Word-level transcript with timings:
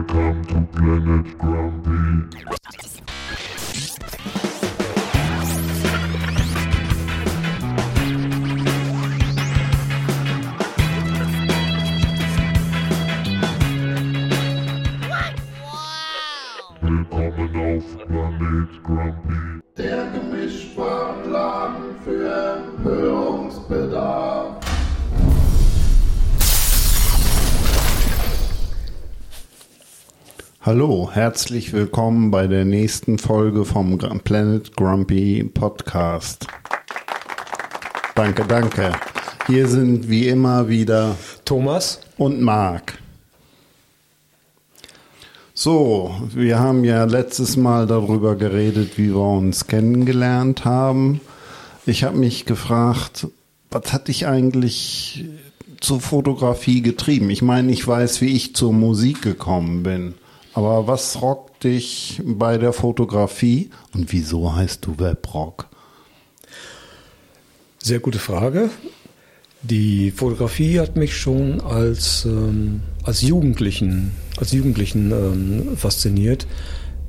Welcome 0.00 0.44
to 0.46 0.60
Planet 0.72 1.38
Grumpy. 1.38 2.24
Willkommen 16.80 17.56
auf 17.56 18.06
Planet 18.06 18.82
Grumpy. 18.82 19.39
Hallo, 30.62 31.08
herzlich 31.10 31.72
willkommen 31.72 32.30
bei 32.30 32.46
der 32.46 32.66
nächsten 32.66 33.16
Folge 33.16 33.64
vom 33.64 33.96
Planet 33.96 34.76
Grumpy 34.76 35.42
Podcast. 35.42 36.46
Danke, 38.14 38.44
danke. 38.46 38.92
Hier 39.46 39.66
sind 39.68 40.10
wie 40.10 40.28
immer 40.28 40.68
wieder 40.68 41.16
Thomas? 41.46 42.02
und 42.18 42.42
Marc. 42.42 42.98
So, 45.54 46.14
wir 46.34 46.58
haben 46.58 46.84
ja 46.84 47.04
letztes 47.04 47.56
Mal 47.56 47.86
darüber 47.86 48.36
geredet, 48.36 48.98
wie 48.98 49.14
wir 49.14 49.16
uns 49.16 49.66
kennengelernt 49.66 50.66
haben. 50.66 51.22
Ich 51.86 52.04
habe 52.04 52.18
mich 52.18 52.44
gefragt, 52.44 53.28
was 53.70 53.94
hat 53.94 54.08
dich 54.08 54.26
eigentlich 54.26 55.24
zur 55.80 56.02
Fotografie 56.02 56.82
getrieben? 56.82 57.30
Ich 57.30 57.40
meine, 57.40 57.72
ich 57.72 57.88
weiß, 57.88 58.20
wie 58.20 58.36
ich 58.36 58.54
zur 58.54 58.74
Musik 58.74 59.22
gekommen 59.22 59.82
bin. 59.82 60.16
Aber 60.54 60.86
was 60.86 61.22
rockt 61.22 61.64
dich 61.64 62.20
bei 62.24 62.58
der 62.58 62.72
Fotografie? 62.72 63.70
Und 63.94 64.12
wieso 64.12 64.54
heißt 64.54 64.84
du 64.84 64.98
Webrock? 64.98 65.68
Sehr 67.82 68.00
gute 68.00 68.18
Frage. 68.18 68.70
Die 69.62 70.10
Fotografie 70.10 70.80
hat 70.80 70.96
mich 70.96 71.16
schon 71.16 71.60
als, 71.60 72.24
ähm, 72.24 72.80
als 73.04 73.22
Jugendlichen, 73.22 74.12
als 74.38 74.52
Jugendlichen 74.52 75.12
ähm, 75.12 75.76
fasziniert. 75.76 76.46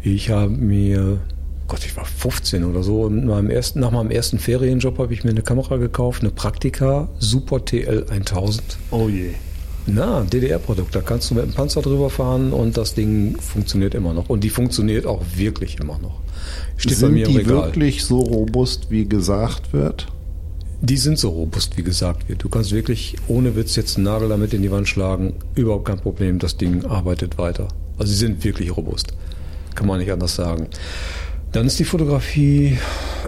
Ich 0.02 0.30
habe 0.30 0.50
mir, 0.50 1.20
Gott, 1.68 1.86
ich 1.86 1.96
war 1.96 2.06
15 2.06 2.66
oder 2.66 2.84
so, 2.84 3.08
in 3.08 3.26
meinem 3.28 3.50
ersten, 3.50 3.80
nach 3.80 3.92
meinem 3.92 4.12
ersten 4.12 4.38
Ferienjob 4.38 4.98
habe 4.98 5.14
ich 5.14 5.24
mir 5.24 5.30
eine 5.30 5.44
Kamera 5.44 5.78
gekauft, 5.78 6.22
eine 6.22 6.32
Praktika 6.32 7.08
Super 7.20 7.64
TL 7.64 8.08
1000. 8.10 8.78
Oh 8.92 9.08
je. 9.08 9.32
Na, 9.88 10.22
DDR-Produkt, 10.22 10.96
da 10.96 11.02
kannst 11.02 11.32
du 11.32 11.36
mit 11.36 11.44
dem 11.46 11.54
Panzer 11.54 11.82
drüber 11.82 12.10
fahren 12.10 12.54
und 12.54 12.78
das 12.78 12.94
Ding 12.94 13.38
funktioniert 13.40 13.96
immer 13.96 14.14
noch. 14.14 14.30
Und 14.30 14.44
die 14.44 14.50
funktioniert 14.50 15.06
auch 15.06 15.22
wirklich 15.36 15.80
immer 15.80 15.98
noch. 15.98 16.20
Steht 16.78 16.94
bei 16.94 16.98
Sind 17.08 17.14
mir 17.14 17.26
im 17.26 17.32
die 17.32 17.38
Regal. 17.40 17.66
wirklich 17.66 18.04
so 18.04 18.20
robust, 18.20 18.88
wie 18.90 19.06
gesagt 19.06 19.74
wird? 19.74 20.08
Die 20.82 20.98
sind 20.98 21.20
so 21.20 21.30
robust, 21.30 21.78
wie 21.78 21.84
gesagt 21.84 22.28
wird. 22.30 22.44
Du 22.44 22.50
kannst 22.50 22.72
wirklich 22.72 23.16
ohne 23.28 23.56
Witz 23.56 23.76
jetzt 23.76 23.98
einen 23.98 24.06
Nagel 24.06 24.30
damit 24.30 24.54
in 24.54 24.62
die 24.62 24.72
Wand 24.72 24.88
schlagen. 24.88 25.34
Überhaupt 25.56 25.86
kein 25.86 26.00
Problem. 26.00 26.40
Das 26.40 26.58
Ding 26.58 26.86
arbeitet 26.86 27.38
weiter. 27.38 27.68
Also 27.98 28.12
sie 28.12 28.18
sind 28.18 28.44
wirklich 28.44 28.76
robust. 28.76 29.14
Kann 29.76 29.88
man 29.88 30.00
nicht 30.00 30.12
anders 30.12 30.36
sagen. 30.36 30.68
Dann 31.52 31.68
ist 31.68 31.78
die 31.80 31.84
Fotografie 31.84 32.78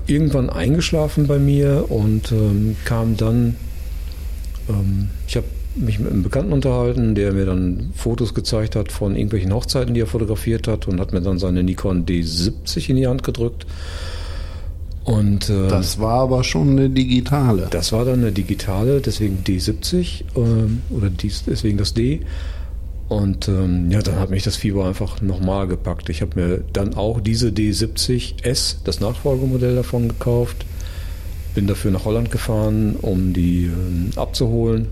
irgendwann 0.08 0.50
eingeschlafen 0.50 1.28
bei 1.28 1.38
mir 1.40 1.86
und 1.90 2.32
ähm, 2.32 2.76
kam 2.86 3.18
dann. 3.18 3.56
Ähm, 4.70 5.10
ich 5.28 5.36
habe 5.36 5.46
mich 5.76 6.00
mit 6.00 6.12
einem 6.12 6.24
Bekannten 6.24 6.54
unterhalten, 6.54 7.16
der 7.16 7.34
mir 7.34 7.46
dann 7.46 7.92
Fotos 7.96 8.34
gezeigt 8.34 8.76
hat 8.76 8.92
von 8.92 9.16
irgendwelchen 9.16 9.54
Hochzeiten, 9.54 9.94
die 9.94 10.02
er 10.02 10.08
fotografiert 10.08 10.68
hat 10.68 10.88
und 10.88 11.00
hat 11.00 11.14
mir 11.14 11.22
dann 11.22 11.40
seine 11.40 11.64
Nikon 11.64 12.06
D70 12.06 12.90
in 12.90 12.96
die 12.98 13.08
Hand 13.08 13.24
gedrückt. 13.24 13.66
Und 15.04 15.50
äh, 15.50 15.68
Das 15.68 16.00
war 16.00 16.22
aber 16.22 16.44
schon 16.44 16.72
eine 16.72 16.90
digitale. 16.90 17.68
das 17.70 17.92
war 17.92 18.06
dann 18.06 18.20
eine 18.20 18.32
digitale, 18.32 19.02
deswegen 19.02 19.44
D70 19.46 20.24
ähm, 20.36 20.82
oder 20.90 21.10
dies, 21.10 21.44
deswegen 21.46 21.78
das 21.78 21.94
D. 21.94 22.22
Und 23.10 23.48
ähm, 23.48 23.92
ja, 23.92 24.02
dann 24.02 24.18
hat 24.20 24.30
mich 24.30 24.44
das 24.44 24.56
Fieber 24.56 24.86
einfach 24.88 25.22
nochmal 25.22 25.68
gepackt. 25.68 26.10
Ich 26.10 26.22
habe 26.22 26.40
mir 26.40 26.64
dann 26.72 26.96
auch 26.96 27.20
diese 27.20 27.50
D70S, 27.50 28.78
das 28.86 29.02
Nachfolgemodell 29.02 29.76
davon 29.76 30.08
gekauft. 30.08 30.66
Bin 31.54 31.68
dafür 31.68 31.92
nach 31.92 32.06
Holland 32.06 32.32
gefahren, 32.32 32.96
um 33.02 33.34
die 33.34 33.66
ähm, 33.66 34.12
abzuholen. 34.16 34.88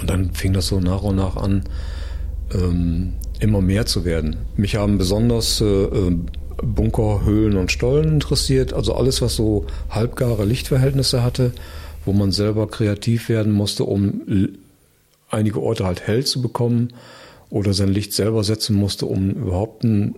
Und 0.00 0.10
dann 0.10 0.32
fing 0.32 0.52
das 0.52 0.68
so 0.68 0.80
nach 0.80 1.02
und 1.02 1.16
nach 1.16 1.36
an, 1.36 1.64
ähm, 2.54 3.14
immer 3.38 3.60
mehr 3.60 3.86
zu 3.86 4.04
werden. 4.04 4.36
Mich 4.56 4.76
haben 4.76 4.98
besonders 4.98 5.60
äh, 5.60 5.64
äh, 5.64 6.16
Bunker, 6.62 7.22
Höhlen 7.24 7.56
und 7.56 7.72
Stollen 7.72 8.14
interessiert. 8.14 8.72
Also 8.72 8.94
alles, 8.94 9.22
was 9.22 9.36
so 9.36 9.66
halbgare 9.90 10.44
Lichtverhältnisse 10.44 11.22
hatte, 11.22 11.52
wo 12.04 12.12
man 12.12 12.32
selber 12.32 12.66
kreativ 12.66 13.28
werden 13.28 13.52
musste, 13.52 13.84
um 13.84 14.22
einige 15.30 15.62
Orte 15.62 15.84
halt 15.84 16.06
hell 16.06 16.24
zu 16.24 16.42
bekommen 16.42 16.92
oder 17.50 17.72
sein 17.72 17.88
Licht 17.88 18.12
selber 18.12 18.44
setzen 18.44 18.76
musste, 18.76 19.06
um 19.06 19.30
überhaupt 19.30 19.84
ein 19.84 20.14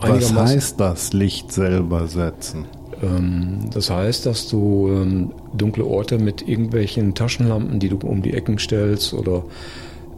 Was 0.00 0.32
heißt 0.32 0.80
das, 0.80 1.12
Licht 1.12 1.52
selber 1.52 2.06
setzen? 2.06 2.66
Ähm, 3.02 3.60
das 3.72 3.90
heißt, 3.90 4.26
dass 4.26 4.48
du 4.48 4.88
ähm, 4.90 5.30
dunkle 5.56 5.84
Orte 5.84 6.18
mit 6.18 6.46
irgendwelchen 6.48 7.14
Taschenlampen, 7.14 7.78
die 7.80 7.88
du 7.88 7.98
um 8.06 8.22
die 8.22 8.32
Ecken 8.34 8.58
stellst 8.58 9.14
oder 9.14 9.44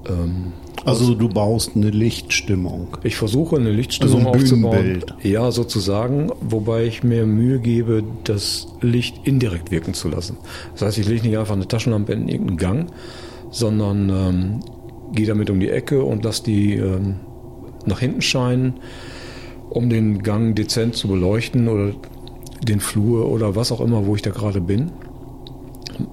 ähm, 0.08 0.52
Also 0.84 1.14
du 1.14 1.28
baust 1.28 1.72
eine 1.76 1.90
Lichtstimmung. 1.90 2.96
ich 3.02 3.16
versuche 3.16 3.56
eine 3.56 3.70
Lichtstimmung 3.70 4.18
Also 4.18 4.28
ein 4.30 4.34
aufzubauen. 4.34 4.76
Bühnenbild. 4.80 5.14
Ja, 5.22 5.50
sozusagen, 5.50 6.30
wobei 6.40 6.84
ich 6.84 7.02
mir 7.02 7.26
Mühe 7.26 7.58
gebe, 7.58 8.02
das 8.24 8.68
Licht 8.80 9.26
indirekt 9.26 9.70
wirken 9.70 9.92
zu 9.94 10.08
lassen. 10.08 10.36
Das 10.72 10.82
heißt, 10.82 10.98
ich 10.98 11.08
lege 11.08 11.26
nicht 11.26 11.36
einfach 11.38 11.54
eine 11.54 11.68
Taschenlampe 11.68 12.12
in 12.12 12.28
irgendeinen 12.28 12.56
Gang, 12.56 12.86
sondern 13.50 14.08
ähm, 14.08 14.60
gehe 15.12 15.26
damit 15.26 15.50
um 15.50 15.60
die 15.60 15.68
Ecke 15.70 16.02
und 16.04 16.24
lasse 16.24 16.44
die 16.44 16.74
ähm, 16.74 17.16
nach 17.84 18.00
hinten 18.00 18.22
scheinen, 18.22 18.74
um 19.70 19.88
den 19.90 20.22
Gang 20.22 20.54
dezent 20.56 20.94
zu 20.96 21.08
beleuchten 21.08 21.68
oder 21.68 21.92
den 22.62 22.80
Flur 22.80 23.28
oder 23.28 23.56
was 23.56 23.72
auch 23.72 23.80
immer, 23.80 24.06
wo 24.06 24.14
ich 24.16 24.22
da 24.22 24.30
gerade 24.30 24.60
bin. 24.60 24.90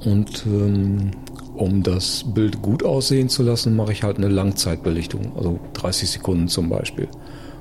Und 0.05 0.45
ähm, 0.45 1.11
um 1.55 1.83
das 1.83 2.23
Bild 2.33 2.61
gut 2.61 2.83
aussehen 2.83 3.29
zu 3.29 3.43
lassen, 3.43 3.75
mache 3.75 3.91
ich 3.91 4.03
halt 4.03 4.17
eine 4.17 4.27
Langzeitbelichtung, 4.27 5.35
also 5.35 5.59
30 5.73 6.09
Sekunden 6.09 6.47
zum 6.47 6.69
Beispiel. 6.69 7.07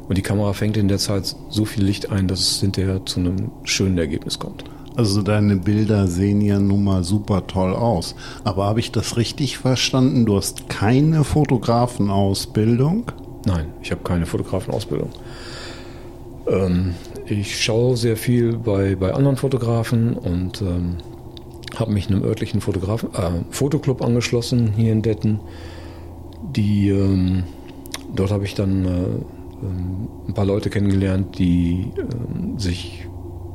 Und 0.08 0.18
die 0.18 0.22
Kamera 0.22 0.52
fängt 0.52 0.76
in 0.76 0.88
der 0.88 0.98
Zeit 0.98 1.34
so 1.48 1.64
viel 1.64 1.84
Licht 1.84 2.10
ein, 2.10 2.28
dass 2.28 2.40
es 2.40 2.60
hinterher 2.60 3.04
zu 3.06 3.20
einem 3.20 3.50
schönen 3.64 3.98
Ergebnis 3.98 4.38
kommt. 4.38 4.64
Also 4.96 5.20
deine 5.20 5.56
Bilder 5.56 6.06
sehen 6.06 6.40
ja 6.40 6.58
nun 6.58 6.84
mal 6.84 7.04
super 7.04 7.46
toll 7.46 7.74
aus. 7.74 8.14
Aber 8.44 8.64
habe 8.64 8.80
ich 8.80 8.92
das 8.92 9.16
richtig 9.16 9.58
verstanden? 9.58 10.24
Du 10.24 10.36
hast 10.36 10.68
keine 10.68 11.22
Fotografenausbildung? 11.24 13.12
Nein, 13.44 13.66
ich 13.82 13.90
habe 13.90 14.02
keine 14.02 14.26
Fotografenausbildung. 14.26 15.10
Ähm, 16.46 16.94
ich 17.26 17.62
schaue 17.62 17.96
sehr 17.96 18.16
viel 18.16 18.56
bei, 18.56 18.94
bei 18.94 19.12
anderen 19.12 19.36
Fotografen 19.36 20.14
und 20.16 20.62
ähm, 20.62 20.98
habe 21.74 21.92
mich 21.92 22.08
einem 22.08 22.22
örtlichen 22.22 22.60
Fotografen, 22.60 23.14
äh, 23.14 23.42
Fotoclub 23.50 24.02
angeschlossen 24.02 24.72
hier 24.76 24.92
in 24.92 25.02
Detten. 25.02 25.40
Die, 26.54 26.90
ähm, 26.90 27.44
dort 28.14 28.30
habe 28.30 28.44
ich 28.44 28.54
dann 28.54 28.84
äh, 28.84 28.88
ähm, 29.62 30.08
ein 30.28 30.34
paar 30.34 30.44
Leute 30.44 30.70
kennengelernt, 30.70 31.38
die 31.38 31.90
ähm, 31.98 32.58
sich 32.58 33.06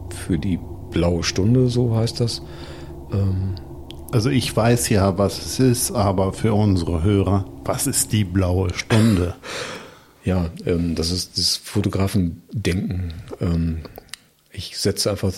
für 0.09 0.38
die 0.38 0.59
blaue 0.91 1.23
Stunde, 1.23 1.69
so 1.69 1.96
heißt 1.96 2.19
das, 2.19 2.41
ähm, 3.12 3.56
Also 4.12 4.29
ich 4.29 4.56
weiß 4.56 4.90
ja, 4.90 5.18
was 5.18 5.40
es 5.40 5.59
ist, 5.59 5.91
aber 5.91 6.34
für 6.34 6.53
unsere 6.53 7.03
Hörer, 7.03 7.46
was 7.63 7.88
ist 7.88 8.12
die 8.12 8.25
blaue 8.25 8.73
Stunde? 8.73 9.35
Ja, 10.24 10.50
ähm, 10.66 10.96
das 10.96 11.12
ist 11.12 11.38
das 11.38 11.56
Fotografendenken. 11.58 13.14
Ähm, 13.40 13.79
ich 14.52 14.78
setze 14.78 15.09
einfach, 15.12 15.34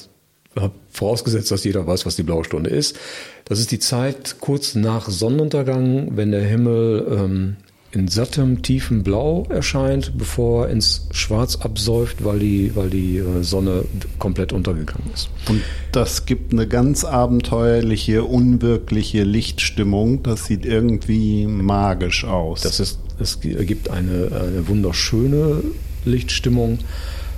habe 0.56 0.74
vorausgesetzt, 0.91 1.51
dass 1.51 1.63
jeder 1.63 1.88
weiß, 1.88 2.06
was 2.06 2.15
die 2.15 2.24
blaue 2.24 2.44
Stunde 2.44 2.69
ist. 2.69 2.97
Das 3.45 3.59
ist 3.59 3.71
die 3.71 3.80
Zeit 3.80 4.38
kurz 4.39 4.75
nach 4.75 5.09
Sonnenuntergang, 5.09 6.15
wenn 6.18 6.31
der 6.31 6.44
Himmel 6.44 7.07
ähm, 7.09 7.56
in 7.94 8.07
sattem, 8.07 8.63
tiefem 8.63 9.03
Blau 9.03 9.45
erscheint, 9.50 10.18
bevor 10.18 10.65
er 10.65 10.71
ins 10.71 11.07
Schwarz 11.12 11.57
absäuft, 11.57 12.24
weil 12.25 12.39
die, 12.39 12.75
weil 12.75 12.89
die 12.89 13.18
äh, 13.18 13.44
Sonne 13.44 13.86
komplett 14.18 14.51
untergegangen 14.51 15.12
ist. 15.13 15.29
Und 15.47 15.62
das 15.91 16.25
gibt 16.25 16.53
eine 16.53 16.68
ganz 16.68 17.03
abenteuerliche, 17.03 18.24
unwirkliche 18.24 19.24
Lichtstimmung. 19.24 20.24
Das 20.24 20.45
sieht 20.45 20.65
irgendwie 20.65 21.45
magisch 21.45 22.25
aus. 22.25 22.62
Das 22.62 22.79
ist, 22.79 23.00
es 23.19 23.39
ergibt 23.44 23.89
eine, 23.89 24.30
eine 24.31 24.68
wunderschöne 24.68 25.63
Lichtstimmung, 26.06 26.80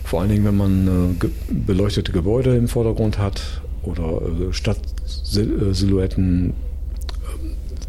vor 0.04 0.22
allen 0.22 0.30
Dingen, 0.30 0.46
wenn 0.46 0.58
man 0.58 0.88
äh, 0.88 1.14
ge 1.20 1.30
beleuchtete 1.50 2.12
Gebäude 2.12 2.56
im 2.56 2.68
Vordergrund 2.68 3.18
hat 3.18 3.62
oder 3.84 4.22
äh, 4.22 4.54
Stadtsilhouetten. 4.54 6.54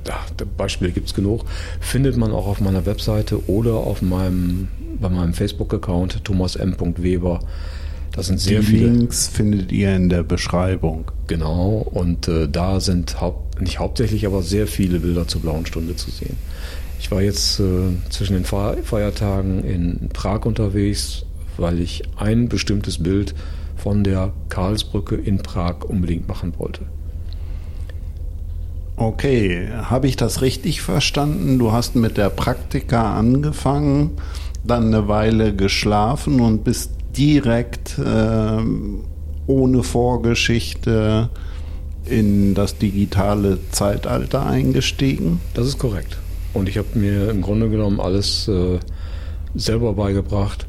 ach, 0.09 0.31
Beispiele 0.57 0.93
gibt 0.93 1.09
es 1.09 1.15
genug, 1.15 1.45
findet 1.81 2.17
man 2.17 2.33
auch 2.33 2.47
auf 2.47 2.61
meiner 2.61 2.87
Webseite 2.87 3.49
oder 3.49 3.75
auf 3.75 4.03
meinem, 4.03 4.69
bei 5.01 5.09
meinem 5.09 5.35
Facebook-Account 5.35 6.25
Thomas 6.25 6.57
M. 6.57 6.77
Weber. 6.99 7.41
Das 8.13 8.29
sind 8.29 8.41
sehr 8.41 8.61
Die 8.61 8.67
viele. 8.67 8.87
Links 8.87 9.29
findet 9.29 9.73
ihr 9.73 9.95
in 9.95 10.09
der 10.09 10.23
Beschreibung. 10.23 11.11
Genau, 11.27 11.87
und 11.91 12.29
äh, 12.29 12.49
da 12.49 12.81
sind 12.81 13.21
haupt, 13.21 13.61
nicht 13.61 13.79
hauptsächlich, 13.79 14.27
aber 14.27 14.43
sehr 14.43 14.67
viele 14.67 15.01
Bilder 15.01 15.29
zur 15.29 15.43
blauen 15.43 15.67
Stunde 15.67 15.97
zu 15.97 16.11
sehen. 16.11 16.39
Ich 16.99 17.11
war 17.11 17.23
jetzt 17.23 17.61
äh, 17.61 17.65
zwischen 18.11 18.35
den 18.35 18.45
Fe- 18.45 18.79
Feiertagen 18.83 19.63
in 19.63 20.09
Prag 20.13 20.45
unterwegs, 20.45 21.25
weil 21.57 21.81
ich 21.81 22.03
ein 22.17 22.49
bestimmtes 22.49 23.03
Bild 23.03 23.35
von 23.77 24.03
der 24.03 24.33
Karlsbrücke 24.49 25.15
in 25.15 25.39
Prag 25.39 25.85
unbedingt 25.85 26.27
machen 26.29 26.55
wollte. 26.59 26.83
Okay, 28.97 29.69
habe 29.83 30.09
ich 30.09 30.17
das 30.17 30.41
richtig 30.41 30.81
verstanden? 30.81 31.59
Du 31.59 31.71
hast 31.73 31.97
mit 31.97 32.17
der 32.17 32.31
Praktika 32.31 33.15
angefangen, 33.17 34.13
dann 34.65 34.87
eine 34.87 35.07
Weile 35.07 35.55
geschlafen 35.55 36.41
und 36.41 36.65
bist 36.65 36.93
direkt 37.17 38.01
ähm, 38.05 39.05
ohne 39.47 39.83
Vorgeschichte 39.83 41.29
in 42.07 42.55
das 42.55 42.79
digitale 42.79 43.59
Zeitalter 43.71 44.47
eingestiegen. 44.47 45.41
Das 45.55 45.67
ist 45.67 45.79
korrekt. 45.79 46.17
Und 46.57 46.71
ich 46.71 46.79
habe 46.79 46.99
mir 46.99 47.29
im 47.29 47.43
Grunde 47.43 47.69
genommen 47.69 48.01
alles 48.01 48.49
äh, 48.49 48.79
selber 49.55 49.93
beigebracht, 49.93 50.67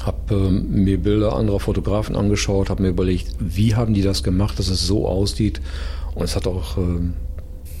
habe 0.00 0.34
ähm, 0.36 0.84
mir 0.84 0.98
Bilder 0.98 1.34
anderer 1.34 1.58
Fotografen 1.58 2.14
angeschaut, 2.14 2.70
habe 2.70 2.82
mir 2.82 2.90
überlegt, 2.90 3.34
wie 3.40 3.74
haben 3.74 3.92
die 3.92 4.02
das 4.02 4.22
gemacht, 4.22 4.56
dass 4.60 4.68
es 4.68 4.86
so 4.86 5.08
aussieht. 5.08 5.60
Und 6.14 6.22
es 6.22 6.36
hat 6.36 6.46
auch 6.46 6.78
ähm, 6.78 7.14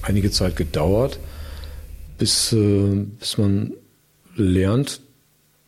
einige 0.02 0.32
Zeit 0.32 0.56
gedauert, 0.56 1.20
bis, 2.18 2.52
äh, 2.52 3.06
bis 3.20 3.38
man 3.38 3.74
lernt, 4.34 5.00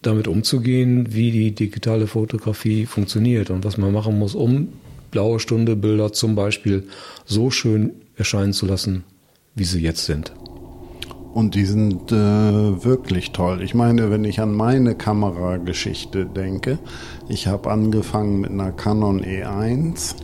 damit 0.02 0.26
umzugehen, 0.26 1.14
wie 1.14 1.30
die 1.30 1.52
digitale 1.52 2.08
Fotografie 2.08 2.86
funktioniert 2.86 3.50
und 3.50 3.64
was 3.64 3.78
man 3.78 3.92
machen 3.92 4.18
muss, 4.18 4.34
um 4.34 4.72
blaue 5.12 5.38
Stunde 5.38 5.76
Bilder 5.76 6.12
zum 6.12 6.34
Beispiel 6.34 6.88
so 7.24 7.52
schön 7.52 7.92
erscheinen 8.16 8.52
zu 8.52 8.66
lassen, 8.66 9.04
wie 9.54 9.64
sie 9.64 9.80
jetzt 9.80 10.06
sind. 10.06 10.32
Und 11.36 11.54
die 11.54 11.66
sind 11.66 12.10
äh, 12.12 12.14
wirklich 12.82 13.32
toll. 13.32 13.60
Ich 13.60 13.74
meine, 13.74 14.10
wenn 14.10 14.24
ich 14.24 14.40
an 14.40 14.54
meine 14.54 14.94
Kamerageschichte 14.94 16.24
denke, 16.24 16.78
ich 17.28 17.46
habe 17.46 17.70
angefangen 17.70 18.40
mit 18.40 18.52
einer 18.52 18.72
Canon 18.72 19.20
E1. 19.20 20.14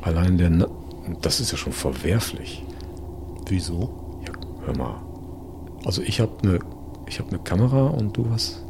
Allein 0.00 0.38
der, 0.38 0.48
Na 0.48 0.66
das 1.20 1.40
ist 1.40 1.52
ja 1.52 1.58
schon 1.58 1.74
verwerflich. 1.74 2.64
Wieso? 3.46 4.22
Ja, 4.26 4.32
hör 4.64 4.74
mal. 4.74 4.94
Also 5.84 6.00
ich 6.00 6.18
habe 6.22 6.32
eine, 6.42 6.60
ich 7.08 7.18
habe 7.18 7.28
eine 7.28 7.40
Kamera 7.40 7.88
und 7.88 8.16
du 8.16 8.30
hast 8.30 8.64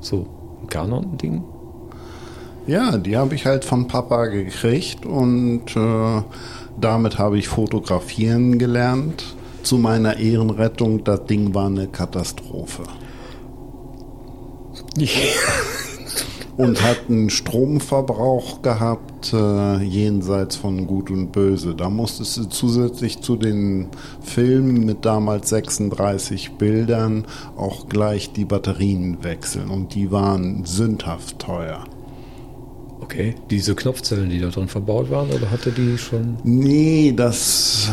so 0.00 0.26
ein 0.60 0.66
Canon-Ding. 0.66 1.44
Ja, 2.66 2.98
die 2.98 3.16
habe 3.16 3.36
ich 3.36 3.46
halt 3.46 3.64
von 3.64 3.86
Papa 3.86 4.26
gekriegt 4.26 5.06
und 5.06 5.76
äh, 5.76 6.22
damit 6.76 7.20
habe 7.20 7.38
ich 7.38 7.46
fotografieren 7.46 8.58
gelernt. 8.58 9.37
Zu 9.68 9.76
meiner 9.76 10.16
Ehrenrettung, 10.16 11.04
das 11.04 11.26
Ding 11.26 11.52
war 11.52 11.66
eine 11.66 11.88
Katastrophe. 11.88 12.84
und 16.56 16.82
hat 16.82 17.00
einen 17.10 17.28
Stromverbrauch 17.28 18.62
gehabt 18.62 19.34
äh, 19.34 19.82
jenseits 19.82 20.56
von 20.56 20.86
Gut 20.86 21.10
und 21.10 21.32
Böse. 21.32 21.74
Da 21.74 21.90
musstest 21.90 22.38
du 22.38 22.44
zusätzlich 22.44 23.20
zu 23.20 23.36
den 23.36 23.88
Filmen 24.22 24.86
mit 24.86 25.04
damals 25.04 25.50
36 25.50 26.52
Bildern 26.52 27.26
auch 27.54 27.90
gleich 27.90 28.32
die 28.32 28.46
Batterien 28.46 29.22
wechseln 29.22 29.68
und 29.68 29.94
die 29.94 30.10
waren 30.10 30.64
sündhaft 30.64 31.40
teuer. 31.40 31.84
Okay, 33.00 33.34
diese 33.48 33.74
Knopfzellen, 33.74 34.28
die 34.28 34.40
da 34.40 34.48
drin 34.48 34.68
verbaut 34.68 35.10
waren, 35.10 35.30
oder 35.30 35.50
hatte 35.50 35.70
die 35.70 35.96
schon? 35.96 36.36
Nee, 36.42 37.14
das. 37.16 37.88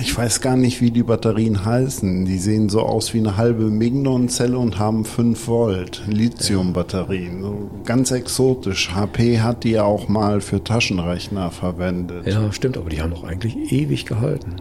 Ich 0.00 0.16
weiß 0.16 0.40
gar 0.40 0.56
nicht, 0.56 0.80
wie 0.80 0.90
die 0.90 1.02
Batterien 1.02 1.64
heißen. 1.64 2.24
Die 2.24 2.38
sehen 2.38 2.68
so 2.68 2.80
aus 2.80 3.12
wie 3.14 3.18
eine 3.18 3.36
halbe 3.36 3.64
Mignon-Zelle 3.64 4.58
und 4.58 4.78
haben 4.78 5.04
5 5.04 5.46
Volt. 5.46 6.02
Lithium-Batterien. 6.06 7.42
So 7.42 7.70
ganz 7.84 8.10
exotisch. 8.10 8.94
HP 8.94 9.40
hat 9.40 9.64
die 9.64 9.72
ja 9.72 9.84
auch 9.84 10.08
mal 10.08 10.40
für 10.40 10.64
Taschenrechner 10.64 11.50
verwendet. 11.50 12.26
Ja, 12.26 12.52
stimmt, 12.52 12.76
aber 12.78 12.90
die 12.90 13.02
haben 13.02 13.10
doch 13.10 13.24
eigentlich 13.24 13.56
ewig 13.72 14.06
gehalten. 14.06 14.56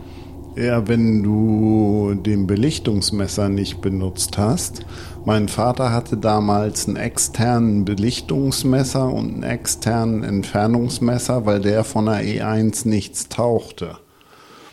Ja, 0.60 0.90
wenn 0.90 1.24
du 1.24 2.16
den 2.16 2.46
Belichtungsmesser 2.46 3.48
nicht 3.48 3.80
benutzt 3.80 4.38
hast. 4.38 4.86
Mein 5.24 5.48
Vater 5.48 5.94
hatte 5.94 6.18
damals 6.18 6.86
einen 6.86 6.98
externen 6.98 7.86
Belichtungsmesser 7.86 9.08
und 9.08 9.36
einen 9.36 9.44
externen 9.44 10.22
Entfernungsmesser, 10.24 11.46
weil 11.46 11.62
der 11.62 11.86
von 11.86 12.08
der 12.08 12.26
E1 12.26 12.86
nichts 12.90 13.30
tauchte. 13.30 14.00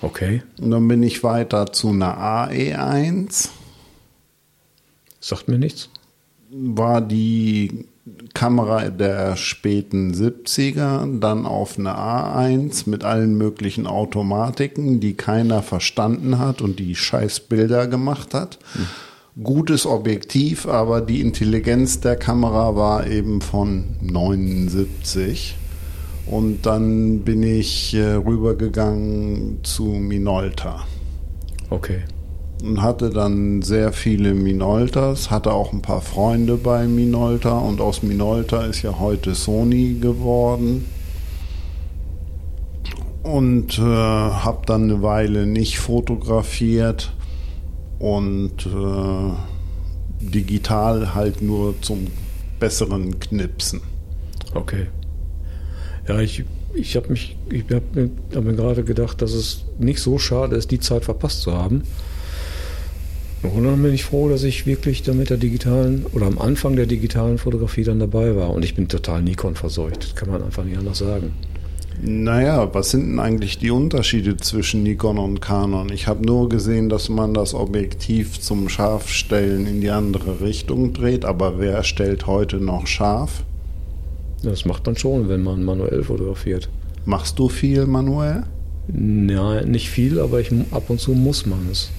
Okay, 0.03 0.43
Und 0.61 0.73
dann 0.73 0.88
bin 0.88 1.05
ich 1.05 1.23
weiter 1.23 1.73
zu 1.73 1.91
einer 1.91 2.19
AE1. 2.19 3.50
sagt 5.21 5.47
mir 5.47 5.59
nichts. 5.59 5.89
War 6.50 7.00
die 7.00 7.87
Kamera 8.35 8.88
der 8.91 9.37
späten 9.37 10.12
70er, 10.12 11.19
dann 11.19 11.44
auf 11.47 11.79
eine 11.79 11.97
A1 11.97 12.88
mit 12.88 13.05
allen 13.05 13.37
möglichen 13.37 13.87
Automatiken, 13.87 15.00
die 15.00 15.14
keiner 15.14 15.62
verstanden 15.62 16.38
hat 16.38 16.62
und 16.62 16.79
die 16.79 16.94
scheiß 16.94 17.41
Bilder 17.41 17.88
gemacht 17.88 18.35
hat. 18.35 18.58
Gutes 19.43 19.87
Objektiv, 19.87 20.67
aber 20.67 21.00
die 21.00 21.20
Intelligenz 21.20 22.00
der 22.00 22.17
Kamera 22.17 22.76
war 22.76 23.06
eben 23.06 23.41
von 23.41 23.85
79. 24.00 25.56
Und 26.26 26.67
dann 26.67 27.20
bin 27.20 27.43
ich 27.43 27.94
äh, 27.94 28.14
rübergegangen 28.14 29.61
zu 29.62 29.85
Minolta 29.85 30.87
Okay. 31.70 32.03
Und 32.62 32.82
hatte 32.82 33.11
dann 33.11 33.62
sehr 33.62 33.93
viele 33.93 34.35
Minoltas, 34.35 35.31
hatte 35.31 35.53
auch 35.53 35.73
ein 35.73 35.82
paar 35.82 36.00
Freunde 36.00 36.56
bei 36.56 36.87
Minolta 36.87 37.58
und 37.58 37.81
aus 37.81 38.03
Minolta 38.03 38.64
ist 38.64 38.82
ja 38.82 38.99
heute 38.99 39.35
Sony 39.35 39.99
geworden. 40.00 40.87
Und 43.23 43.79
äh, 43.79 43.82
habe 43.82 44.64
dann 44.67 44.85
eine 44.85 45.03
Weile 45.03 45.47
nicht 45.47 45.81
fotografiert 45.81 47.12
und 47.99 48.67
äh, 48.67 50.25
digital 50.25 51.14
halt 51.14 51.43
nur 51.43 51.75
zum 51.82 52.06
besseren 52.60 53.19
Knipsen. 53.19 53.81
Okay. 54.55 54.86
Ja, 56.08 56.20
ich, 56.20 56.44
ich 56.75 56.96
habe 56.96 57.08
mich, 57.08 57.36
mir, 57.51 57.82
hab 58.34 58.44
mir 58.44 58.55
gerade 58.55 58.84
gedacht, 58.84 59.20
dass 59.20 59.32
es 59.32 59.65
nicht 59.79 60.01
so 60.01 60.19
schade 60.19 60.55
ist, 60.56 60.70
die 60.70 60.79
Zeit 60.81 61.05
verpasst 61.05 61.43
zu 61.43 61.53
haben. 61.53 61.82
Und 63.55 63.65
dann 63.65 63.82
bin 63.82 63.93
ich 63.93 64.05
froh, 64.05 64.29
dass 64.29 64.43
ich 64.43 64.67
wirklich 64.67 65.03
dann 65.03 65.19
mit 65.19 65.31
der 65.31 65.36
digitalen 65.36 66.06
oder 66.12 66.26
am 66.26 66.38
Anfang 66.38 66.76
der 66.76 66.86
digitalen 66.86 67.38
Fotografie 67.38 67.84
dann 67.84 67.98
dabei 67.98 68.36
war. 68.36 68.50
Und 68.50 68.65
ich 68.65 68.74
bin 68.74 68.88
total 68.88 69.22
Nikon 69.22 69.55
verseucht. 69.55 70.05
Das 70.05 70.15
kann 70.15 70.31
man 70.31 70.43
einfach 70.43 70.65
nicht 70.65 70.79
anders 70.79 70.98
sagen. 70.98 71.32
Naja, 72.03 72.74
was 72.74 72.91
sind 72.91 73.08
denn 73.08 73.20
eigentlich 73.20 73.58
die 73.58 73.70
Unterschiede 73.70 74.36
zwischen 74.36 74.82
Nikon 74.82 75.19
und 75.19 75.41
Canon? 75.41 75.91
Ich 75.91 76.06
habe 76.06 76.24
nur 76.24 76.48
gesehen, 76.48 76.88
dass 76.88 77.08
man 77.08 77.32
das 77.32 77.55
Objektiv 77.55 78.38
zum 78.38 78.69
Scharfstellen 78.69 79.67
in 79.67 79.81
die 79.81 79.91
andere 79.91 80.43
Richtung 80.43 80.93
dreht, 80.93 81.24
aber 81.24 81.58
wer 81.58 81.82
stellt 81.84 82.26
heute 82.26 82.56
noch 82.56 82.86
scharf? 82.86 83.44
Das 84.43 84.67
macht 84.67 84.84
man 84.84 84.96
schon, 84.96 85.29
wenn 85.31 85.43
man 85.43 85.65
manuell 85.65 86.05
fotografiert. 86.05 86.69
Machst 87.06 87.38
du 87.38 87.48
viel 87.48 87.86
manuell? 87.86 88.43
Ja, 88.88 89.62
nicht 89.62 89.88
viel, 89.88 90.20
aber 90.20 90.41
ich, 90.41 90.50
ab 90.70 90.91
und 90.91 91.00
zu 91.00 91.12
muss 91.12 91.46
man 91.46 91.67
es. 91.72 91.91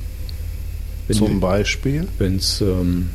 Wenn 1.08 1.18
Zum 1.18 1.40
Beispiel? 1.40 2.08
wenn's, 2.18 2.62
ähm, 2.62 3.10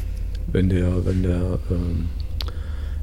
wenn 0.50 0.68
der, 0.70 1.04
wenn 1.04 1.22
der 1.22 1.58
ähm, 1.70 2.08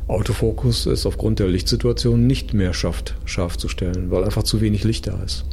Autofokus 0.08 0.88
es 0.88 1.06
aufgrund 1.06 1.40
der 1.40 1.48
Lichtsituation 1.48 2.26
nicht 2.26 2.54
mehr 2.56 2.74
schafft, 2.74 3.16
scharf 3.26 3.58
zu 3.58 3.68
stellen, 3.70 4.10
weil 4.10 4.24
einfach 4.24 4.44
zu 4.44 4.62
wenig 4.62 4.84
Licht 4.84 5.06
da 5.06 5.22
ist. 5.24 5.46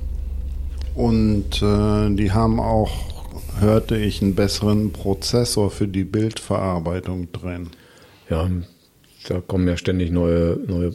Und 0.95 1.63
äh, 1.63 2.15
die 2.15 2.33
haben 2.33 2.59
auch, 2.59 2.91
hörte 3.61 3.99
ich, 3.99 4.23
einen 4.23 4.35
besseren 4.35 4.93
Prozessor 4.93 5.71
für 5.71 5.87
die 5.87 6.05
Bildverarbeitung 6.05 7.31
drin. 7.33 7.69
Ja, 8.31 8.49
da 9.29 9.43
kommen 9.43 9.69
ja 9.69 9.77
ständig 9.77 10.11
neue, 10.11 10.59
neue 10.67 10.95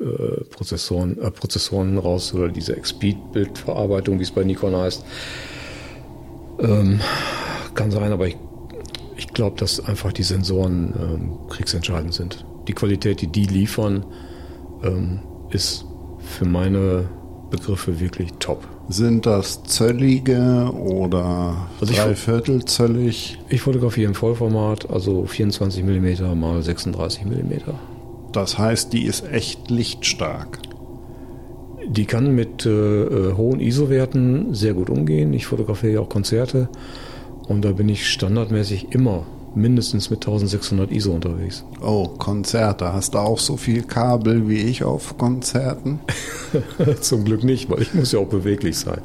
äh, 0.00 0.44
Prozessoren, 0.50 1.22
äh, 1.22 1.30
Prozessoren 1.30 1.96
raus 1.98 2.34
oder 2.34 2.48
diese 2.48 2.76
X-Speed-Bildverarbeitung, 2.76 4.18
wie 4.18 4.24
es 4.24 4.32
bei 4.32 4.42
Nikon 4.42 4.74
heißt. 4.74 5.04
Ähm, 6.58 7.00
kann 7.76 7.90
sein, 7.90 8.10
aber 8.12 8.26
ich, 8.26 8.36
ich 9.16 9.28
glaube, 9.28 9.56
dass 9.58 9.84
einfach 9.84 10.12
die 10.12 10.22
Sensoren 10.24 10.94
ähm, 11.00 11.48
kriegsentscheidend 11.48 12.12
sind. 12.14 12.44
Die 12.66 12.72
Qualität, 12.72 13.20
die 13.20 13.28
die 13.28 13.44
liefern, 13.46 14.04
ähm, 14.82 15.20
ist 15.50 15.84
für 16.18 16.44
meine 16.44 17.08
Begriffe 17.50 18.00
wirklich 18.00 18.32
top. 18.40 18.66
Sind 18.88 19.26
das 19.26 19.62
zöllige 19.64 20.70
oder 20.74 21.68
Also 21.80 21.92
ich- 21.92 21.98
dreiviertelzöllig? 22.00 23.38
Ich 23.48 23.60
fotografiere 23.60 24.08
im 24.08 24.14
Vollformat, 24.14 24.90
also 24.90 25.24
24 25.26 25.84
mm 25.84 26.38
mal 26.38 26.62
36 26.62 27.24
mm. 27.24 27.52
Das 28.32 28.58
heißt, 28.58 28.92
die 28.92 29.04
ist 29.04 29.24
echt 29.32 29.70
lichtstark. 29.70 30.58
Die 31.88 32.04
kann 32.04 32.34
mit 32.34 32.66
äh, 32.66 32.70
äh, 33.04 33.32
hohen 33.34 33.60
ISO-Werten 33.60 34.52
sehr 34.54 34.74
gut 34.74 34.90
umgehen. 34.90 35.32
Ich 35.32 35.46
fotografiere 35.46 35.92
ja 35.94 36.00
auch 36.00 36.08
Konzerte 36.08 36.68
und 37.48 37.64
da 37.64 37.72
bin 37.72 37.88
ich 37.88 38.08
standardmäßig 38.08 38.92
immer 38.92 39.26
mindestens 39.54 40.10
mit 40.10 40.20
1600 40.26 40.92
ISO 40.92 41.12
unterwegs. 41.12 41.64
Oh, 41.80 42.08
Konzerte. 42.08 42.92
Hast 42.92 43.14
du 43.14 43.18
auch 43.18 43.38
so 43.38 43.56
viel 43.56 43.82
Kabel 43.82 44.48
wie 44.48 44.58
ich 44.58 44.84
auf 44.84 45.16
Konzerten? 45.16 46.00
Zum 47.00 47.24
Glück 47.24 47.42
nicht, 47.42 47.70
weil 47.70 47.82
ich 47.82 47.94
muss 47.94 48.12
ja 48.12 48.18
auch 48.18 48.28
beweglich 48.28 48.78
sein. 48.78 49.00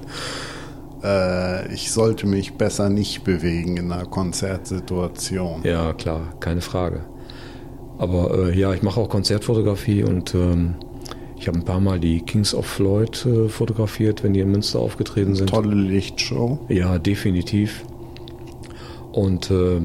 Äh, 1.03 1.73
ich 1.73 1.91
sollte 1.91 2.27
mich 2.27 2.55
besser 2.55 2.89
nicht 2.89 3.23
bewegen 3.23 3.77
in 3.77 3.91
einer 3.91 4.05
Konzertsituation. 4.05 5.61
Ja, 5.63 5.93
klar, 5.93 6.33
keine 6.39 6.61
Frage. 6.61 7.01
Aber 7.97 8.49
äh, 8.49 8.59
ja, 8.59 8.73
ich 8.73 8.83
mache 8.83 8.99
auch 8.99 9.09
Konzertfotografie 9.09 10.03
und 10.03 10.35
ähm, 10.35 10.75
ich 11.37 11.47
habe 11.47 11.57
ein 11.57 11.65
paar 11.65 11.79
Mal 11.79 11.99
die 11.99 12.21
Kings 12.21 12.53
of 12.53 12.65
Floyd 12.65 13.25
äh, 13.25 13.47
fotografiert, 13.47 14.23
wenn 14.23 14.33
die 14.33 14.41
in 14.41 14.51
Münster 14.51 14.79
aufgetreten 14.79 15.33
sind. 15.33 15.49
Tolle 15.49 15.73
Lichtshow. 15.73 16.59
Ja, 16.67 16.99
definitiv. 16.99 17.83
Und 19.11 19.51
äh, 19.51 19.81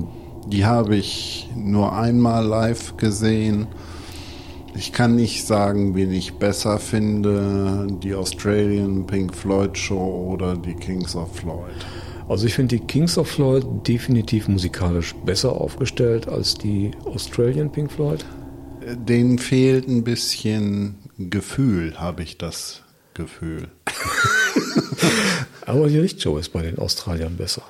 Die 0.47 0.64
habe 0.64 0.95
ich 0.95 1.49
nur 1.56 1.92
einmal 1.92 2.47
live 2.47 2.97
gesehen. 2.97 3.66
Ich 4.76 4.92
kann 4.92 5.16
nicht 5.16 5.45
sagen, 5.45 5.97
wen 5.97 6.12
ich 6.12 6.35
besser 6.35 6.78
finde, 6.78 7.88
die 8.02 8.14
Australian 8.14 9.06
Pink 9.06 9.35
Floyd 9.35 9.76
Show 9.76 10.30
oder 10.33 10.56
die 10.56 10.75
Kings 10.75 11.16
of 11.16 11.35
Floyd. 11.35 11.75
also 12.28 12.47
ich 12.47 12.54
finde 12.54 12.76
die 12.78 12.85
Kings 12.85 13.18
of 13.18 13.26
Floyd 13.28 13.64
definitiv 13.88 14.47
musikalisch 14.49 15.14
besser 15.25 15.52
aufgestellt 15.52 16.28
als 16.28 16.54
die 16.54 16.92
Australian 17.06 17.73
Pink 17.73 17.90
Floyd. 17.90 18.25
Denen 19.09 19.38
fehlt 19.38 19.88
ein 19.88 20.04
bisschen 20.04 20.97
Gefühl, 21.18 21.99
habe 21.99 22.23
ich 22.23 22.38
das 22.38 22.83
Gefühl. 23.14 23.68
Aber 25.66 25.88
die 25.88 25.99
Lichtshow 25.99 26.38
ist 26.38 26.52
bei 26.52 26.62
den 26.62 26.78
Australiern 26.78 27.37
besser. 27.37 27.62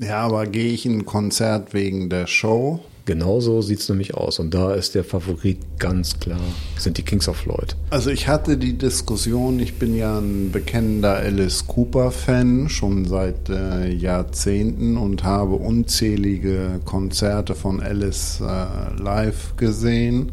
Ja, 0.00 0.20
aber 0.22 0.46
gehe 0.46 0.72
ich 0.72 0.86
in 0.86 1.00
ein 1.00 1.04
Konzert 1.04 1.74
wegen 1.74 2.08
der 2.08 2.26
Show? 2.26 2.80
Genauso 3.04 3.60
sieht 3.60 3.80
es 3.80 3.88
nämlich 3.88 4.14
aus. 4.14 4.38
Und 4.38 4.54
da 4.54 4.72
ist 4.72 4.94
der 4.94 5.04
Favorit 5.04 5.58
ganz 5.78 6.18
klar, 6.18 6.40
sind 6.78 6.96
die 6.96 7.02
Kings 7.02 7.28
of 7.28 7.36
Floyd. 7.36 7.76
Also 7.90 8.08
ich 8.08 8.26
hatte 8.28 8.56
die 8.56 8.78
Diskussion, 8.78 9.60
ich 9.60 9.78
bin 9.78 9.94
ja 9.94 10.18
ein 10.18 10.52
bekennender 10.52 11.16
Alice 11.16 11.66
Cooper-Fan, 11.66 12.70
schon 12.70 13.04
seit 13.04 13.50
äh, 13.50 13.92
Jahrzehnten 13.92 14.96
und 14.96 15.22
habe 15.22 15.56
unzählige 15.56 16.80
Konzerte 16.86 17.54
von 17.54 17.80
Alice 17.80 18.40
äh, 18.40 19.02
live 19.02 19.56
gesehen. 19.56 20.32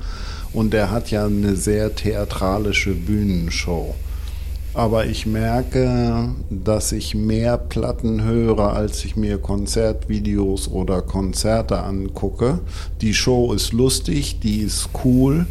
Und 0.53 0.73
er 0.73 0.91
hat 0.91 1.11
ja 1.11 1.25
eine 1.25 1.57
sehr 1.57 1.93
theatralische 1.93 2.91
Bühnenshow. 2.93 3.95
Aber 4.77 5.07
ich 5.07 5.25
merke, 5.25 6.35
dass 6.51 6.91
ich 6.91 7.15
mehr 7.15 7.57
Platten 7.57 8.23
höre, 8.23 8.73
als 8.73 9.03
ich 9.05 9.15
mir 9.15 9.39
Konzertvideos 9.39 10.67
oder 10.67 11.01
Konzerte 11.01 11.81
angucke. 11.81 12.59
Die 13.01 13.15
Show 13.15 13.53
ist 13.53 13.73
lustig, 13.73 14.39
die 14.39 14.59
ist 14.59 14.89
cool, 15.03 15.47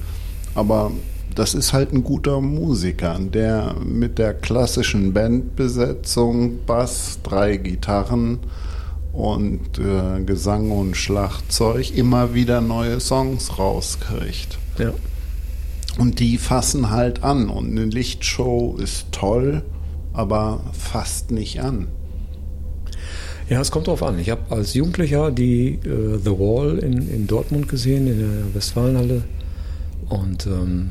aber 0.54 0.92
das 1.35 1.54
ist 1.54 1.73
halt 1.73 1.92
ein 1.92 2.04
guter 2.04 2.40
Musiker, 2.40 3.18
der 3.18 3.75
mit 3.85 4.18
der 4.18 4.33
klassischen 4.33 5.12
Bandbesetzung, 5.12 6.64
Bass, 6.64 7.18
drei 7.25 7.56
Gitarren 7.56 8.38
und 9.12 9.80
äh, 9.80 10.23
Gesang 10.23 10.71
und 10.71 10.97
Schlagzeug 10.97 11.97
immer 11.97 12.33
wieder 12.33 12.61
neue 12.61 13.00
Songs 13.00 13.59
rauskriegt. 13.59 14.56
Ja. 14.78 14.92
Und 15.99 16.21
die 16.21 16.38
fassen 16.38 16.91
halt 16.91 17.23
an. 17.23 17.49
Und 17.49 17.71
eine 17.71 17.85
Lichtshow 17.85 18.76
ist 18.79 19.07
toll, 19.12 19.62
aber 20.12 20.61
fasst 20.73 21.31
nicht 21.31 21.61
an. 21.61 21.88
Ja, 23.49 23.61
es 23.61 23.71
kommt 23.71 23.87
drauf 23.87 24.03
an. 24.03 24.19
Ich 24.19 24.31
habe 24.31 24.43
als 24.50 24.75
Jugendlicher 24.75 25.31
die 25.31 25.75
äh, 25.85 26.19
The 26.23 26.31
Wall 26.31 26.79
in, 26.79 27.09
in 27.09 27.26
Dortmund 27.26 27.69
gesehen, 27.69 28.09
in 28.09 28.19
der 28.19 28.55
Westfalenhalle. 28.55 29.23
Und 30.09 30.47
ähm, 30.47 30.91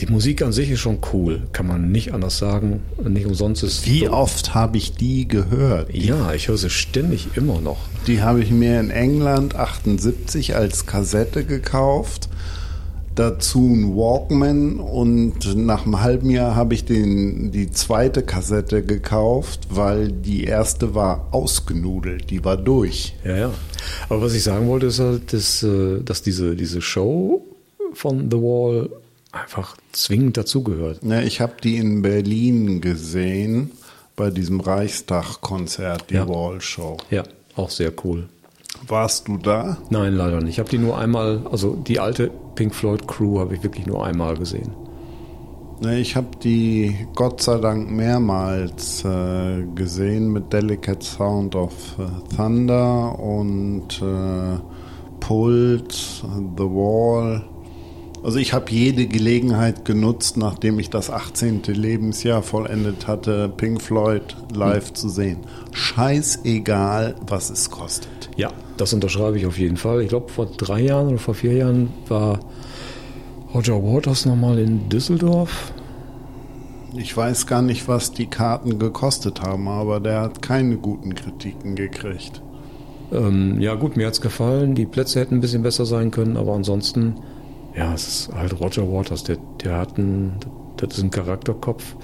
die 0.00 0.06
Musik 0.06 0.42
an 0.42 0.52
sich 0.52 0.70
ist 0.70 0.80
schon 0.80 0.98
cool, 1.12 1.42
kann 1.52 1.66
man 1.66 1.90
nicht 1.90 2.14
anders 2.14 2.38
sagen. 2.38 2.82
Nicht 3.02 3.26
umsonst 3.26 3.64
ist. 3.64 3.86
Wie 3.86 4.08
oft 4.08 4.54
habe 4.54 4.76
ich 4.76 4.94
die 4.94 5.26
gehört? 5.26 5.92
Ja, 5.92 6.32
ich 6.32 6.48
höre 6.48 6.56
sie 6.56 6.70
ständig 6.70 7.36
immer 7.36 7.60
noch. 7.60 7.78
Die 8.06 8.22
habe 8.22 8.40
ich 8.40 8.50
mir 8.50 8.78
in 8.78 8.90
England 8.90 9.56
78 9.56 10.54
als 10.54 10.86
Kassette 10.86 11.44
gekauft. 11.44 12.28
Dazu 13.14 13.60
ein 13.60 13.94
Walkman 13.94 14.80
und 14.80 15.54
nach 15.56 15.84
einem 15.86 16.00
halben 16.00 16.30
Jahr 16.30 16.56
habe 16.56 16.74
ich 16.74 16.84
den, 16.84 17.52
die 17.52 17.70
zweite 17.70 18.22
Kassette 18.22 18.82
gekauft, 18.82 19.68
weil 19.70 20.10
die 20.10 20.44
erste 20.44 20.94
war 20.96 21.28
ausgenudelt, 21.30 22.30
die 22.30 22.44
war 22.44 22.56
durch. 22.56 23.14
Ja, 23.24 23.36
ja. 23.36 23.50
Aber 24.08 24.22
was 24.22 24.34
ich 24.34 24.42
sagen 24.42 24.66
wollte, 24.68 24.86
ist 24.86 24.98
halt, 24.98 25.32
dass, 25.32 25.62
äh, 25.62 26.00
dass 26.04 26.22
diese, 26.22 26.56
diese 26.56 26.82
Show 26.82 27.44
von 27.92 28.30
The 28.30 28.36
Wall 28.38 28.90
einfach 29.30 29.76
zwingend 29.92 30.36
dazugehört. 30.36 31.04
Ne, 31.04 31.24
ich 31.24 31.40
habe 31.40 31.54
die 31.62 31.76
in 31.76 32.02
Berlin 32.02 32.80
gesehen 32.80 33.70
bei 34.16 34.30
diesem 34.30 34.60
Reichstag-Konzert, 34.60 36.10
die 36.10 36.14
Ja. 36.14 36.28
Wall 36.28 36.60
Show. 36.60 36.96
Ja, 37.10 37.22
auch 37.56 37.70
sehr 37.70 37.92
cool. 38.04 38.28
Warst 38.86 39.28
du 39.28 39.38
da? 39.38 39.78
Nein, 39.90 40.14
leider 40.14 40.40
nicht. 40.40 40.54
Ich 40.54 40.58
habe 40.58 40.68
die 40.68 40.78
nur 40.78 40.98
einmal, 40.98 41.46
also 41.50 41.74
die 41.74 42.00
alte 42.00 42.30
Pink 42.54 42.74
Floyd 42.74 43.06
Crew 43.08 43.38
habe 43.38 43.54
ich 43.54 43.62
wirklich 43.62 43.86
nur 43.86 44.04
einmal 44.04 44.36
gesehen. 44.36 44.72
Ich 45.82 46.16
habe 46.16 46.28
die 46.42 46.96
Gott 47.14 47.42
sei 47.42 47.58
Dank 47.58 47.90
mehrmals 47.90 49.04
äh, 49.04 49.64
gesehen 49.74 50.32
mit 50.32 50.52
Delicate 50.52 51.04
Sound 51.04 51.56
of 51.56 51.72
äh, 51.98 52.36
Thunder 52.36 53.18
und 53.18 54.00
äh, 54.00 54.60
Pult, 55.20 55.92
The 56.56 56.62
Wall. 56.62 57.44
Also 58.22 58.38
ich 58.38 58.54
habe 58.54 58.70
jede 58.70 59.06
Gelegenheit 59.06 59.84
genutzt, 59.84 60.38
nachdem 60.38 60.78
ich 60.78 60.88
das 60.88 61.10
18. 61.10 61.62
Lebensjahr 61.64 62.42
vollendet 62.42 63.06
hatte, 63.06 63.50
Pink 63.54 63.82
Floyd 63.82 64.36
live 64.54 64.94
zu 64.94 65.10
sehen. 65.10 65.40
Scheißegal, 65.72 67.16
was 67.26 67.50
es 67.50 67.70
kostet. 67.70 68.30
Ja, 68.36 68.50
das 68.76 68.92
unterschreibe 68.92 69.38
ich 69.38 69.46
auf 69.46 69.58
jeden 69.58 69.76
Fall. 69.76 70.02
Ich 70.02 70.08
glaube, 70.08 70.30
vor 70.30 70.46
drei 70.46 70.80
Jahren 70.80 71.08
oder 71.08 71.18
vor 71.18 71.34
vier 71.34 71.52
Jahren 71.52 71.92
war 72.08 72.40
Roger 73.54 73.82
Waters 73.82 74.26
nochmal 74.26 74.58
in 74.58 74.88
Düsseldorf. 74.88 75.72
Ich 76.96 77.16
weiß 77.16 77.46
gar 77.46 77.62
nicht, 77.62 77.88
was 77.88 78.12
die 78.12 78.26
Karten 78.26 78.78
gekostet 78.78 79.42
haben, 79.42 79.68
aber 79.68 80.00
der 80.00 80.20
hat 80.20 80.42
keine 80.42 80.76
guten 80.76 81.14
Kritiken 81.14 81.74
gekriegt. 81.74 82.40
Ähm, 83.12 83.60
ja, 83.60 83.74
gut, 83.74 83.96
mir 83.96 84.06
hat's 84.06 84.20
gefallen. 84.20 84.74
Die 84.74 84.86
Plätze 84.86 85.20
hätten 85.20 85.36
ein 85.36 85.40
bisschen 85.40 85.62
besser 85.62 85.86
sein 85.86 86.10
können, 86.10 86.36
aber 86.36 86.54
ansonsten, 86.54 87.14
ja, 87.76 87.92
es 87.94 88.06
ist 88.08 88.34
halt 88.34 88.60
Roger 88.60 88.90
Waters. 88.90 89.24
Der, 89.24 89.38
der 89.62 89.78
hat 89.78 89.98
einen, 89.98 90.34
das 90.76 90.98
ist 90.98 91.04
ein 91.04 91.10
Charakterkopf. 91.10 91.96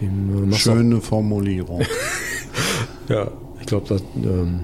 Dem 0.00 0.50
äh, 0.50 0.54
Schöne 0.54 1.00
Formulierung. 1.00 1.82
Ja, 3.08 3.28
ich 3.58 3.66
glaube, 3.66 4.00
ähm, 4.22 4.60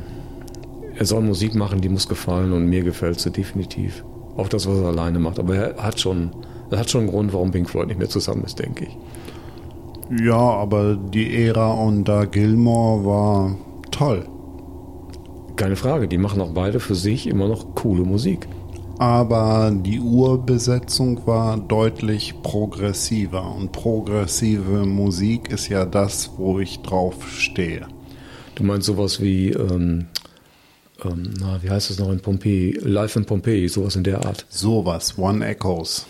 er 0.99 1.05
soll 1.05 1.23
Musik 1.23 1.55
machen, 1.55 1.81
die 1.81 1.89
muss 1.89 2.09
gefallen 2.09 2.53
und 2.53 2.67
mir 2.67 2.83
gefällt 2.83 3.21
sie 3.21 3.31
definitiv. 3.31 4.05
Auch 4.37 4.49
das, 4.49 4.67
was 4.67 4.79
er 4.79 4.87
alleine 4.87 5.19
macht. 5.19 5.39
Aber 5.39 5.57
er 5.57 5.83
hat 5.83 6.01
schon, 6.01 6.31
er 6.71 6.79
hat 6.79 6.91
schon 6.91 7.03
einen 7.03 7.11
Grund, 7.11 7.33
warum 7.33 7.51
Pink 7.51 7.69
Floyd 7.69 7.89
nicht 7.89 7.99
mehr 7.99 8.09
zusammen 8.09 8.45
ist, 8.45 8.59
denke 8.59 8.87
ich. 8.87 8.97
Ja, 10.25 10.37
aber 10.37 10.97
die 10.97 11.45
Ära 11.45 11.73
unter 11.73 12.27
Gilmore 12.27 13.05
war 13.05 13.57
toll. 13.91 14.27
Keine 15.57 15.77
Frage, 15.77 16.07
die 16.07 16.19
machen 16.19 16.41
auch 16.41 16.53
beide 16.53 16.81
für 16.81 16.95
sich 16.95 17.27
immer 17.27 17.49
noch 17.49 17.75
coole 17.75 18.05
Musik. 18.05 18.47
Aber 18.99 19.73
die 19.75 20.01
Urbesetzung 20.01 21.27
war 21.27 21.59
deutlich 21.59 22.43
progressiver. 22.43 23.55
Und 23.55 23.73
progressive 23.73 24.87
Musik 24.87 25.51
ist 25.51 25.69
ja 25.69 25.85
das, 25.85 26.31
wo 26.37 26.61
ich 26.61 26.81
drauf 26.81 27.29
stehe. 27.29 27.87
Du 28.55 28.65
meinst 28.65 28.87
sowas 28.87 29.21
wie, 29.21 29.51
ähm, 29.51 30.07
ähm, 31.05 31.35
na, 31.41 31.63
wie 31.63 31.71
heißt 31.71 31.91
es 31.91 31.99
noch 31.99 32.11
in 32.11 32.21
Pompeji? 32.21 32.79
Live 32.83 33.17
in 33.17 33.25
Pompeji, 33.25 33.69
sowas 33.69 33.97
in 33.97 34.05
der 34.05 34.25
Art. 34.25 34.47
Sowas, 34.49 35.19
One 35.19 35.47
Echoes. 35.47 36.07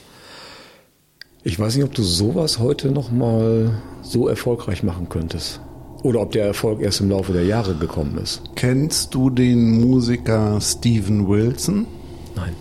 Ich 1.42 1.58
weiß 1.58 1.76
nicht, 1.76 1.84
ob 1.84 1.94
du 1.94 2.02
sowas 2.02 2.58
heute 2.58 2.90
nochmal 2.90 3.82
so 4.02 4.28
erfolgreich 4.28 4.82
machen 4.82 5.08
könntest. 5.08 5.60
Oder 6.02 6.20
ob 6.20 6.32
der 6.32 6.46
Erfolg 6.46 6.80
erst 6.80 7.00
im 7.00 7.10
Laufe 7.10 7.32
der 7.32 7.44
Jahre 7.44 7.74
gekommen 7.74 8.18
ist. 8.18 8.42
Kennst 8.54 9.14
du 9.14 9.30
den 9.30 9.80
Musiker 9.80 10.60
Steven 10.60 11.28
Wilson? 11.28 11.86
Nein. 12.34 12.54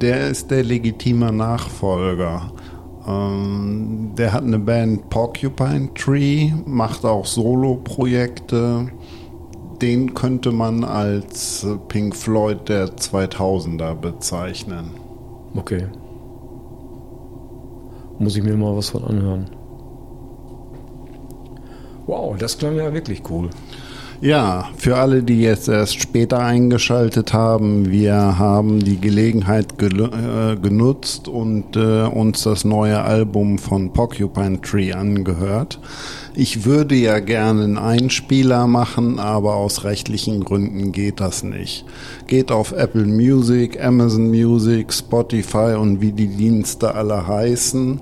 Der 0.00 0.28
ist 0.28 0.50
der 0.50 0.64
legitime 0.64 1.32
Nachfolger 1.32 2.52
Ähm, 3.08 4.12
der 4.18 4.32
hat 4.32 4.42
eine 4.42 4.58
Band 4.58 5.08
Porcupine 5.08 5.88
Tree, 5.94 6.52
macht 6.66 7.04
auch 7.04 7.24
Solo-Projekte. 7.24 8.88
Den 9.80 10.14
könnte 10.14 10.50
man 10.50 10.82
als 10.82 11.66
Pink 11.88 12.16
Floyd 12.16 12.68
der 12.68 12.96
2000er 12.96 13.94
bezeichnen. 13.94 14.90
Okay. 15.54 15.86
Muss 18.18 18.36
ich 18.36 18.42
mir 18.42 18.56
mal 18.56 18.76
was 18.76 18.90
von 18.90 19.04
anhören. 19.04 19.46
Wow, 22.06 22.36
das 22.38 22.58
klang 22.58 22.76
ja 22.76 22.92
wirklich 22.92 23.22
cool. 23.30 23.50
Ja, 24.20 24.70
für 24.76 24.96
alle, 24.96 25.22
die 25.22 25.40
jetzt 25.40 25.68
erst 25.68 26.00
später 26.00 26.40
eingeschaltet 26.40 27.32
haben, 27.32 27.88
wir 27.92 28.36
haben 28.36 28.80
die 28.80 29.00
Gelegenheit 29.00 29.78
gel- 29.78 30.10
äh, 30.12 30.56
genutzt 30.56 31.28
und 31.28 31.76
äh, 31.76 32.02
uns 32.02 32.42
das 32.42 32.64
neue 32.64 33.00
Album 33.00 33.58
von 33.58 33.92
Porcupine 33.92 34.60
Tree 34.60 34.92
angehört. 34.92 35.78
Ich 36.34 36.64
würde 36.64 36.96
ja 36.96 37.20
gerne 37.20 37.62
einen 37.62 37.78
Einspieler 37.78 38.66
machen, 38.66 39.20
aber 39.20 39.54
aus 39.54 39.84
rechtlichen 39.84 40.42
Gründen 40.42 40.90
geht 40.90 41.20
das 41.20 41.44
nicht. 41.44 41.84
Geht 42.26 42.50
auf 42.50 42.72
Apple 42.72 43.06
Music, 43.06 43.80
Amazon 43.80 44.30
Music, 44.30 44.92
Spotify 44.92 45.76
und 45.78 46.00
wie 46.00 46.10
die 46.12 46.26
Dienste 46.28 46.92
alle 46.96 47.24
heißen 47.24 48.00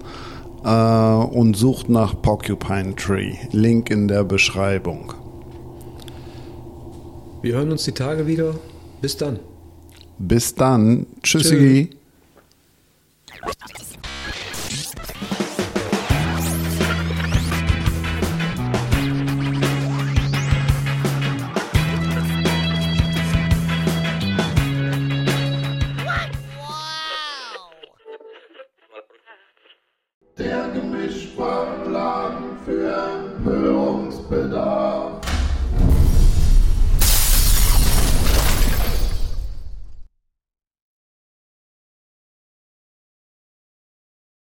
äh, 0.64 0.68
und 0.70 1.58
sucht 1.58 1.90
nach 1.90 2.14
Porcupine 2.22 2.96
Tree. 2.96 3.34
Link 3.52 3.90
in 3.90 4.08
der 4.08 4.24
Beschreibung. 4.24 5.12
Wir 7.46 7.54
hören 7.54 7.70
uns 7.70 7.84
die 7.84 7.92
Tage 7.92 8.26
wieder. 8.26 8.58
Bis 9.00 9.16
dann. 9.16 9.38
Bis 10.18 10.52
dann. 10.56 11.06
Tschüssi. 11.22 11.90
Der 13.28 13.85